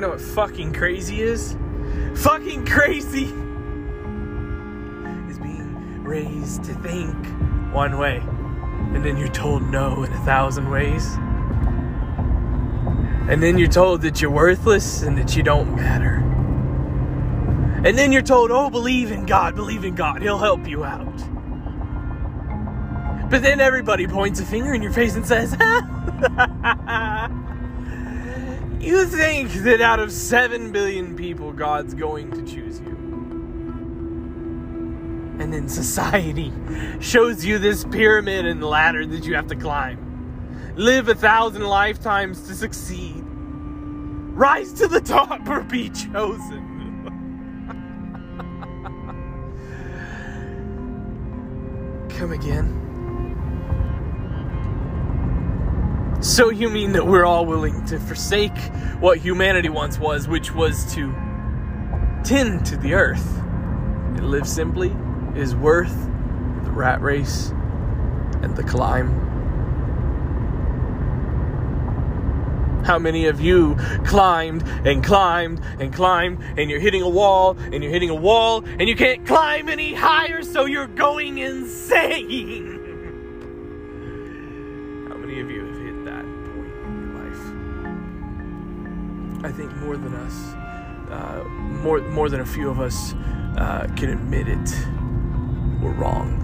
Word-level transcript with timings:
know 0.00 0.10
what 0.10 0.20
fucking 0.20 0.72
crazy 0.72 1.22
is? 1.22 1.56
Fucking 2.16 2.66
crazy 2.66 3.24
is 5.28 5.38
being 5.38 6.02
raised 6.02 6.64
to 6.64 6.74
think 6.74 7.14
one 7.72 7.98
way, 7.98 8.18
and 8.94 9.04
then 9.04 9.16
you're 9.16 9.28
told 9.28 9.62
no 9.62 10.02
in 10.02 10.12
a 10.12 10.24
thousand 10.24 10.70
ways. 10.70 11.06
And 13.28 13.42
then 13.42 13.56
you're 13.56 13.68
told 13.68 14.02
that 14.02 14.20
you're 14.20 14.30
worthless 14.30 15.02
and 15.02 15.16
that 15.16 15.36
you 15.36 15.42
don't 15.42 15.74
matter. 15.76 16.16
And 17.84 17.98
then 17.98 18.12
you're 18.12 18.22
told, 18.22 18.50
oh, 18.50 18.70
believe 18.70 19.10
in 19.10 19.26
God, 19.26 19.56
believe 19.56 19.84
in 19.84 19.94
God, 19.94 20.22
He'll 20.22 20.38
help 20.38 20.68
you 20.68 20.84
out. 20.84 21.16
But 23.30 23.42
then 23.42 23.60
everybody 23.60 24.06
points 24.06 24.40
a 24.40 24.44
finger 24.44 24.74
in 24.74 24.82
your 24.82 24.92
face 24.92 25.16
and 25.16 25.26
says, 25.26 25.52
You 28.82 29.06
think 29.06 29.52
that 29.62 29.80
out 29.80 30.00
of 30.00 30.10
7 30.10 30.72
billion 30.72 31.14
people, 31.14 31.52
God's 31.52 31.94
going 31.94 32.32
to 32.32 32.42
choose 32.42 32.80
you. 32.80 32.88
And 35.38 35.52
then 35.52 35.68
society 35.68 36.52
shows 37.00 37.44
you 37.44 37.60
this 37.60 37.84
pyramid 37.84 38.44
and 38.44 38.60
ladder 38.60 39.06
that 39.06 39.24
you 39.24 39.36
have 39.36 39.46
to 39.46 39.54
climb. 39.54 40.74
Live 40.74 41.08
a 41.08 41.14
thousand 41.14 41.62
lifetimes 41.62 42.40
to 42.48 42.54
succeed. 42.56 43.22
Rise 43.24 44.72
to 44.72 44.88
the 44.88 45.00
top 45.00 45.48
or 45.48 45.60
be 45.60 45.88
chosen. 45.88 46.70
Come 52.18 52.32
again. 52.32 52.91
So 56.22 56.50
you 56.50 56.70
mean 56.70 56.92
that 56.92 57.04
we're 57.04 57.24
all 57.24 57.44
willing 57.44 57.84
to 57.86 57.98
forsake 57.98 58.56
what 59.00 59.18
humanity 59.18 59.68
once 59.68 59.98
was, 59.98 60.28
which 60.28 60.54
was 60.54 60.94
to 60.94 61.12
tend 62.22 62.64
to 62.66 62.76
the 62.76 62.94
earth 62.94 63.38
and 63.38 64.30
live 64.30 64.46
simply 64.46 64.94
is 65.34 65.56
worth 65.56 65.92
the 66.62 66.70
rat 66.70 67.02
race 67.02 67.48
and 68.40 68.54
the 68.54 68.62
climb. 68.62 69.08
How 72.84 73.00
many 73.00 73.26
of 73.26 73.40
you 73.40 73.74
climbed 74.04 74.62
and 74.86 75.02
climbed 75.02 75.60
and 75.80 75.92
climbed 75.92 76.38
and 76.56 76.70
you're 76.70 76.78
hitting 76.78 77.02
a 77.02 77.08
wall 77.08 77.56
and 77.58 77.82
you're 77.82 77.92
hitting 77.92 78.10
a 78.10 78.14
wall 78.14 78.64
and 78.78 78.88
you 78.88 78.94
can't 78.94 79.26
climb 79.26 79.68
any 79.68 79.92
higher 79.92 80.44
so 80.44 80.66
you're 80.66 80.86
going 80.86 81.38
insane? 81.38 82.78
How 85.08 85.16
many 85.16 85.40
of 85.40 85.50
you 85.50 85.81
I 89.44 89.50
think 89.50 89.74
more 89.76 89.96
than 89.96 90.14
us, 90.14 90.54
uh, 91.10 91.42
more 91.82 92.00
more 92.00 92.28
than 92.28 92.40
a 92.40 92.46
few 92.46 92.70
of 92.70 92.78
us 92.80 93.12
uh, 93.56 93.88
can 93.96 94.10
admit 94.10 94.46
it. 94.46 94.70
We're 95.82 95.94
wrong. 95.94 96.38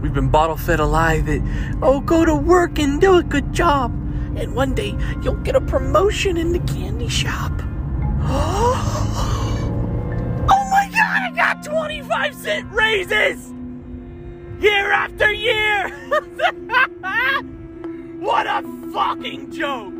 We've 0.00 0.14
been 0.14 0.28
bottle 0.28 0.56
fed 0.56 0.78
a 0.80 0.86
lie 0.86 1.20
that, 1.22 1.42
oh, 1.82 2.00
go 2.00 2.24
to 2.24 2.36
work 2.36 2.78
and 2.78 3.00
do 3.00 3.16
a 3.16 3.22
good 3.22 3.52
job, 3.52 3.92
and 4.36 4.54
one 4.54 4.74
day 4.74 4.96
you'll 5.22 5.42
get 5.42 5.56
a 5.56 5.60
promotion 5.60 6.36
in 6.36 6.52
the 6.52 6.60
candy 6.60 7.08
shop. 7.08 7.50
oh 8.20 8.76
my 10.46 10.88
god, 10.92 11.22
I 11.22 11.32
got 11.34 11.64
25 11.64 12.34
cent 12.34 12.70
raises! 12.70 13.52
Year 14.60 14.92
after 14.92 15.32
year! 15.32 15.88
what 18.20 18.46
a 18.46 18.62
fucking 18.92 19.50
joke! 19.50 19.93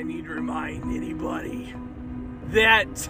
I 0.00 0.02
need 0.02 0.24
to 0.24 0.30
remind 0.30 0.84
anybody 0.96 1.74
that 2.52 3.08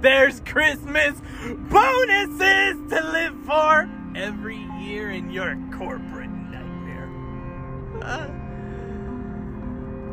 there's 0.00 0.40
Christmas 0.40 1.20
bonuses 1.68 2.76
to 2.88 3.10
live 3.12 3.34
for 3.44 3.86
every 4.16 4.56
year 4.80 5.10
in 5.10 5.30
your 5.30 5.58
corporate 5.76 6.30
nightmare? 6.30 7.10
Uh, 8.00 8.30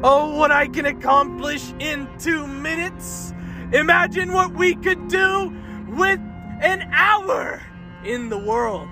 oh, 0.04 0.36
what 0.36 0.52
I 0.52 0.68
can 0.68 0.88
accomplish 0.88 1.72
in 1.80 2.06
two 2.20 2.46
minutes! 2.46 3.34
Imagine 3.72 4.34
what 4.34 4.52
we 4.52 4.76
could 4.76 5.08
do 5.08 5.56
with 5.88 6.20
an 6.60 6.82
hour 6.92 7.62
in 8.04 8.28
the 8.28 8.38
world. 8.38 8.90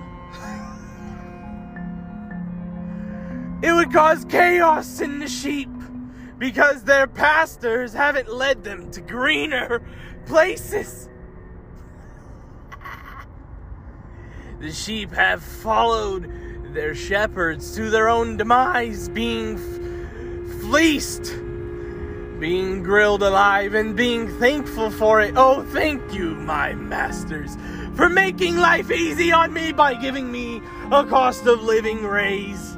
It 3.61 3.73
would 3.73 3.91
cause 3.91 4.23
chaos 4.23 5.01
in 5.01 5.19
the 5.19 5.27
sheep 5.27 5.67
because 6.37 6.83
their 6.83 7.07
pastors 7.07 7.93
haven't 7.93 8.31
led 8.31 8.63
them 8.63 8.91
to 8.91 9.01
greener 9.01 9.81
places. 10.25 11.09
The 14.59 14.71
sheep 14.71 15.11
have 15.11 15.43
followed 15.43 16.73
their 16.73 16.95
shepherds 16.95 17.75
to 17.75 17.91
their 17.91 18.09
own 18.09 18.37
demise, 18.37 19.07
being 19.09 19.57
fleeced, 20.61 21.31
being 22.39 22.81
grilled 22.81 23.23
alive, 23.23 23.73
and 23.75 23.95
being 23.95 24.27
thankful 24.39 24.89
for 24.89 25.21
it. 25.21 25.33
Oh, 25.37 25.63
thank 25.71 26.13
you, 26.13 26.35
my 26.35 26.73
masters, 26.73 27.55
for 27.95 28.09
making 28.09 28.57
life 28.57 28.91
easy 28.91 29.31
on 29.31 29.53
me 29.53 29.71
by 29.71 29.93
giving 29.93 30.31
me 30.31 30.61
a 30.91 31.05
cost 31.05 31.45
of 31.45 31.61
living 31.61 32.03
raise. 32.03 32.76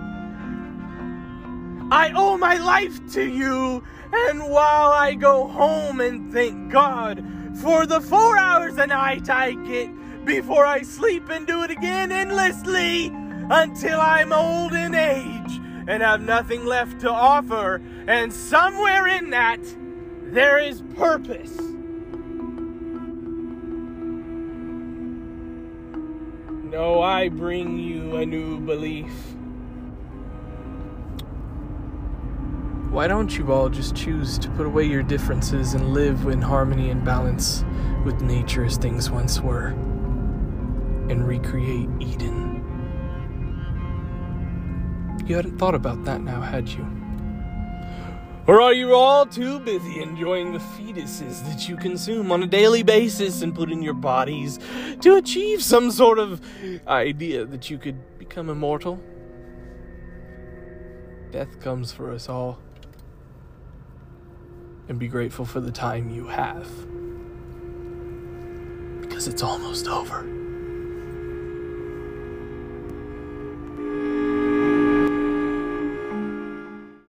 I 1.91 2.11
owe 2.15 2.37
my 2.37 2.57
life 2.57 2.99
to 3.13 3.23
you, 3.23 3.83
and 4.13 4.43
while 4.43 4.91
I 4.91 5.15
go 5.15 5.47
home 5.47 5.99
and 6.01 6.31
thank 6.31 6.71
God 6.71 7.23
for 7.61 7.85
the 7.85 7.99
four 7.99 8.37
hours 8.37 8.77
a 8.77 8.85
night 8.87 9.29
I 9.29 9.53
get 9.53 9.89
before 10.23 10.65
I 10.65 10.83
sleep 10.83 11.29
and 11.29 11.47
do 11.47 11.63
it 11.63 11.71
again 11.71 12.11
endlessly 12.11 13.07
until 13.49 13.99
I'm 13.99 14.31
old 14.31 14.73
in 14.73 14.93
age 14.93 15.59
and 15.87 16.03
have 16.03 16.21
nothing 16.21 16.65
left 16.65 17.01
to 17.01 17.09
offer, 17.09 17.81
and 18.07 18.31
somewhere 18.31 19.07
in 19.07 19.31
that 19.31 19.59
there 20.25 20.59
is 20.59 20.83
purpose. 20.95 21.57
No, 26.63 27.01
I 27.01 27.29
bring 27.29 27.79
you 27.79 28.17
a 28.17 28.25
new 28.27 28.59
belief. 28.59 29.11
Why 32.89 33.07
don't 33.07 33.37
you 33.37 33.53
all 33.53 33.69
just 33.69 33.95
choose 33.95 34.39
to 34.39 34.49
put 34.49 34.65
away 34.65 34.83
your 34.83 35.03
differences 35.03 35.75
and 35.75 35.93
live 35.93 36.25
in 36.25 36.41
harmony 36.41 36.89
and 36.89 37.05
balance 37.05 37.63
with 38.03 38.19
nature 38.21 38.65
as 38.65 38.77
things 38.77 39.11
once 39.11 39.39
were 39.39 39.67
and 41.07 41.27
recreate 41.27 41.87
Eden? 41.99 42.65
You 45.27 45.35
hadn't 45.35 45.59
thought 45.59 45.75
about 45.75 46.03
that 46.05 46.21
now, 46.21 46.41
had 46.41 46.67
you? 46.67 46.83
Or 48.47 48.59
are 48.59 48.73
you 48.73 48.95
all 48.95 49.27
too 49.27 49.59
busy 49.59 50.01
enjoying 50.01 50.53
the 50.53 50.59
fetuses 50.59 51.47
that 51.47 51.69
you 51.69 51.77
consume 51.77 52.31
on 52.31 52.41
a 52.41 52.47
daily 52.47 52.81
basis 52.81 53.43
and 53.43 53.53
put 53.53 53.71
in 53.71 53.83
your 53.83 53.93
bodies 53.93 54.57
to 55.01 55.17
achieve 55.17 55.61
some 55.61 55.91
sort 55.91 56.17
of 56.17 56.41
idea 56.87 57.45
that 57.45 57.69
you 57.69 57.77
could 57.77 58.17
become 58.17 58.49
immortal? 58.49 58.99
Death 61.29 61.59
comes 61.59 61.91
for 61.91 62.11
us 62.11 62.27
all 62.27 62.57
and 64.89 64.99
be 64.99 65.07
grateful 65.07 65.45
for 65.45 65.61
the 65.61 65.71
time 65.71 66.09
you 66.09 66.25
have. 66.25 66.67
Because 69.01 69.27
it's 69.27 69.43
almost 69.43 69.87
over. 69.87 70.38